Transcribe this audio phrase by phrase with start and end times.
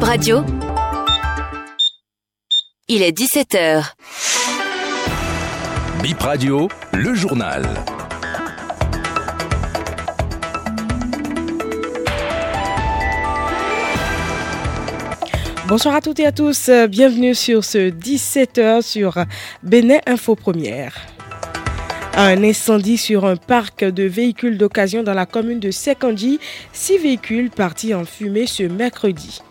[0.00, 0.44] Bib Radio.
[2.88, 3.84] Il est 17h.
[6.02, 7.68] Bip Radio, le journal.
[15.68, 19.18] Bonsoir à toutes et à tous, bienvenue sur ce 17h sur
[19.62, 20.94] Bénin Info Première.
[22.16, 26.40] Un incendie sur un parc de véhicules d'occasion dans la commune de Sekandji,
[26.72, 29.42] six véhicules partis en fumée ce mercredi.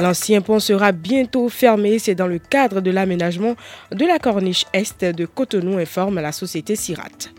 [0.00, 1.98] L'ancien pont sera bientôt fermé.
[1.98, 3.54] C'est dans le cadre de l'aménagement
[3.92, 7.30] de la corniche est de Cotonou, informe la société Sirat.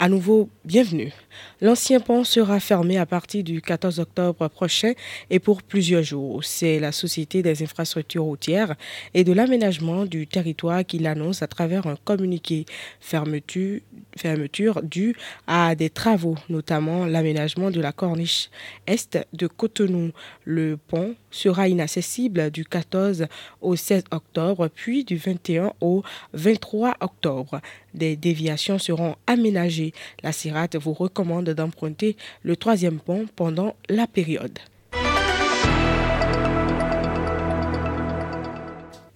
[0.00, 1.12] À nouveau, bienvenue.
[1.60, 4.92] L'ancien pont sera fermé à partir du 14 octobre prochain
[5.28, 6.44] et pour plusieurs jours.
[6.44, 8.76] C'est la Société des infrastructures routières
[9.12, 12.64] et de l'aménagement du territoire qui l'annonce à travers un communiqué
[13.00, 13.80] fermeture,
[14.16, 15.16] fermeture due
[15.48, 18.50] à des travaux, notamment l'aménagement de la corniche
[18.86, 20.12] est de Cotonou.
[20.44, 23.26] Le pont sera inaccessible du 14
[23.60, 27.60] au 16 octobre, puis du 21 au 23 octobre.
[27.94, 29.87] Des déviations seront aménagées.
[30.22, 34.58] La CIRAT vous recommande d'emprunter le troisième pont pendant la période.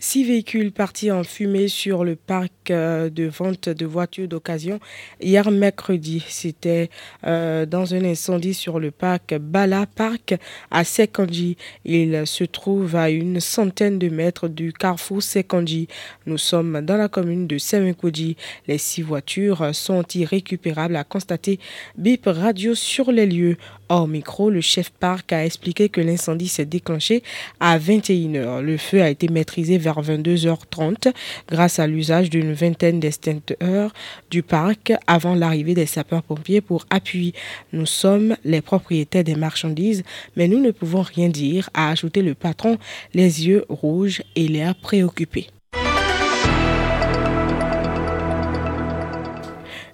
[0.05, 4.81] Six véhicules partis en fumée sur le parc euh, de vente de voitures d'occasion
[5.20, 6.25] hier mercredi.
[6.27, 6.91] C'était
[7.25, 10.34] euh, dans un incendie sur le parc Bala Park
[10.73, 11.56] à Sekandji.
[11.84, 15.86] Il se trouve à une centaine de mètres du carrefour Sekandji.
[16.27, 18.36] Nous sommes dans la commune de Semenkoji.
[18.67, 21.61] Les six voitures sont irrécupérables, a constaté
[21.97, 23.56] BIP Radio sur les lieux.
[23.89, 27.23] Hors micro, le chef parc a expliqué que l'incendie s'est déclenché
[27.61, 28.62] à 21h.
[28.62, 31.12] Le feu a été maîtrisé vers 22h30
[31.48, 33.93] grâce à l'usage d'une vingtaine d'extincteurs
[34.31, 37.35] du parc avant l'arrivée des sapeurs-pompiers pour appui.
[37.73, 40.05] Nous sommes les propriétaires des marchandises,
[40.37, 42.79] mais nous ne pouvons rien dire, a ajouté le patron,
[43.13, 45.48] les yeux rouges et l'air préoccupé.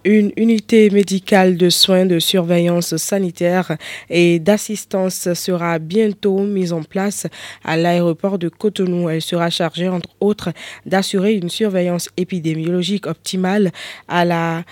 [0.09, 3.77] Une unité médicale de soins de surveillance sanitaire
[4.09, 7.27] et d'assistance sera bientôt mise en place
[7.63, 9.11] à l'aéroport de Cotonou.
[9.11, 10.55] Elle sera chargée, entre autres,
[10.87, 13.71] d'assurer une surveillance épidémiologique optimale
[14.09, 14.65] à,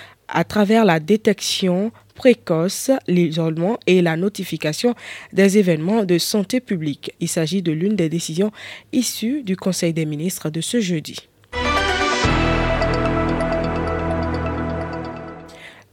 [0.48, 4.94] travers la détection précoce, l'isolement et la notification
[5.34, 7.12] des événements de santé publique.
[7.20, 8.52] Il s'agit de l'une des décisions
[8.94, 11.28] issues du Conseil des ministres de ce jeudi.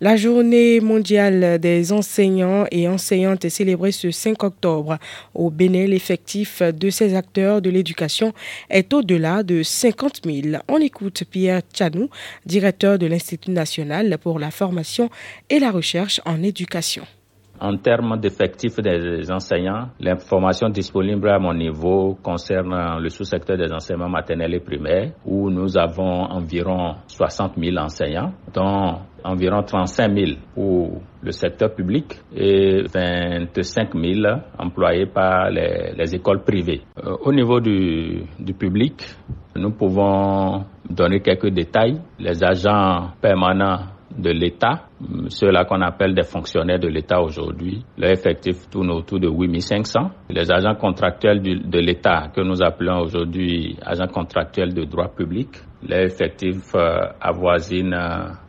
[0.04, 4.98] La journée mondiale des enseignants et enseignantes est célébrée ce 5 octobre.
[5.34, 8.34] Au Bénin, l'effectif de ces acteurs de l'éducation
[8.70, 10.62] est au-delà de 50 000.
[10.68, 12.10] On écoute Pierre Tchanou,
[12.46, 15.10] directeur de l'Institut national pour la formation
[15.50, 17.06] et la recherche en éducation.
[17.64, 24.10] En termes d'effectifs des enseignants, l'information disponible à mon niveau concerne le sous-secteur des enseignements
[24.10, 31.02] maternels et primaires, où nous avons environ 60 000 enseignants, dont environ 35 000 pour
[31.22, 36.82] le secteur public et 25 000 employés par les, écoles privées.
[36.98, 39.06] Euh, au niveau du, du public,
[39.56, 42.02] nous pouvons donner quelques détails.
[42.20, 44.88] Les agents permanents de l'État,
[45.28, 47.84] ceux-là qu'on appelle des fonctionnaires de l'État aujourd'hui.
[47.98, 50.00] Leur effectif tourne autour de 8500.
[50.30, 55.50] Les agents contractuels de l'État, que nous appelons aujourd'hui agents contractuels de droit public,
[55.88, 57.96] leur effectif euh, avoisine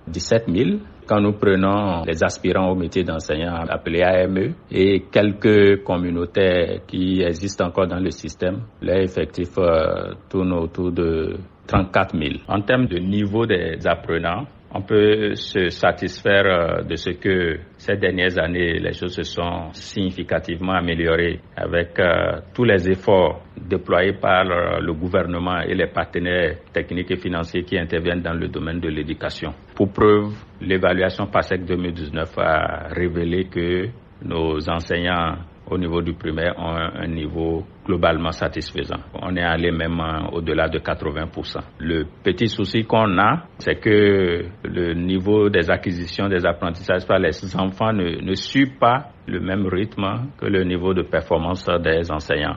[0.09, 0.71] 17 000
[1.07, 7.67] quand nous prenons les aspirants au métier d'enseignant appelés AME et quelques communautés qui existent
[7.67, 11.37] encore dans le système, leur effectif euh, tourne autour de
[11.67, 12.31] 34 000.
[12.49, 14.45] En termes de niveau des apprenants,
[14.75, 19.73] on peut se satisfaire euh, de ce que ces dernières années, les choses se sont
[19.73, 26.57] significativement améliorées avec euh, tous les efforts déployés par euh, le gouvernement et les partenaires
[26.73, 29.55] techniques et financiers qui interviennent dans le domaine de l'éducation.
[29.77, 33.87] Pour preuve, l'évaluation PASEC 2019 a révélé que
[34.25, 35.37] nos enseignants
[35.71, 39.01] au niveau du primaire ont un, niveau globalement satisfaisant.
[39.21, 41.61] On est allé même euh, au-delà de 80%.
[41.79, 47.31] Le petit souci qu'on a, c'est que le niveau des acquisitions des apprentissages par les
[47.57, 52.57] enfants ne, ne suit pas le même rythme que le niveau de performance des enseignants.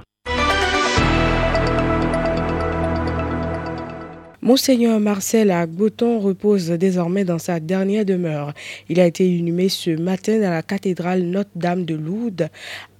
[4.48, 8.53] Monseigneur Marcel Agboton repose désormais dans sa dernière demeure.
[8.88, 12.48] Il a été inhumé ce matin dans la cathédrale Notre-Dame de Lourdes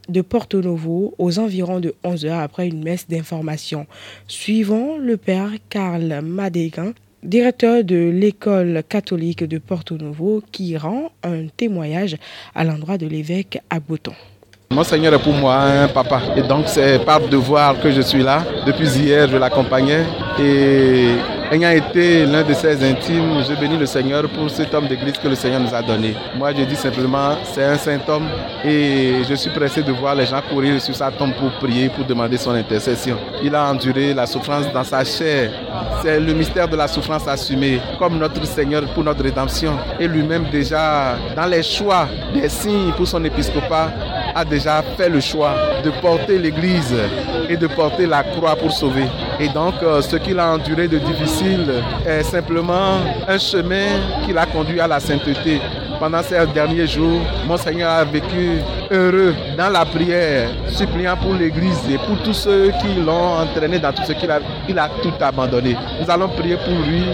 [0.10, 3.88] de Porto Novo aux environs de 11 heures après une messe d'information.
[4.28, 6.94] Suivant le père Karl Madégan,
[7.24, 12.18] directeur de l'école catholique de Porto Novo, qui rend un témoignage
[12.56, 14.14] à l'endroit de l'évêque à Bouton.
[14.70, 16.22] Monseigneur est pour moi un papa.
[16.36, 18.44] Et donc c'est par devoir que je suis là.
[18.66, 20.04] Depuis hier, je l'accompagnais.
[20.40, 21.12] Et
[21.52, 25.28] ayant été l'un de ses intimes, je bénis le Seigneur pour cet homme d'église que
[25.28, 26.16] le Seigneur nous a donné.
[26.36, 28.28] Moi, je dis simplement, c'est un saint homme
[28.64, 32.06] et je suis pressé de voir les gens courir sur sa tombe pour prier, pour
[32.06, 33.18] demander son intercession.
[33.44, 35.52] Il a enduré la souffrance dans sa chair.
[36.02, 39.78] C'est le mystère de la souffrance assumée, comme notre Seigneur pour notre rédemption.
[40.00, 43.92] Et lui-même déjà, dans les choix des signes pour son épiscopat,
[44.38, 46.96] a déjà fait le choix de porter l'Église
[47.50, 49.06] et de porter la croix pour sauver.
[49.40, 51.66] Et donc, euh, ce qu'il a enduré de difficile
[52.06, 53.88] est simplement un chemin
[54.26, 55.60] qui l'a conduit à la sainteté.
[56.00, 58.60] Pendant ces derniers jours, mon Seigneur a vécu
[58.92, 63.92] heureux dans la prière, suppliant pour l'Église et pour tous ceux qui l'ont entraîné dans
[63.92, 64.40] tout ce qu'il a,
[64.70, 65.76] il a tout abandonné.
[66.00, 67.06] Nous allons prier pour lui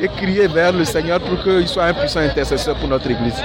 [0.00, 3.42] et crier vers le Seigneur pour qu'il soit un puissant intercesseur pour notre Église.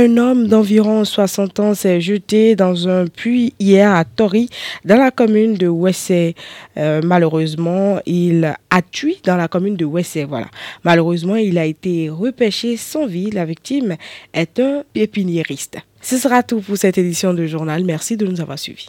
[0.00, 4.48] Un homme d'environ 60 ans s'est jeté dans un puits hier à Tori,
[4.86, 6.36] dans la commune de Wessé.
[6.78, 10.24] Euh, malheureusement, il a tué dans la commune de Wessé.
[10.24, 10.46] Voilà.
[10.84, 13.30] Malheureusement, il a été repêché sans vie.
[13.30, 13.96] La victime
[14.32, 15.76] est un pépiniériste.
[16.00, 17.84] Ce sera tout pour cette édition de journal.
[17.84, 18.88] Merci de nous avoir suivis.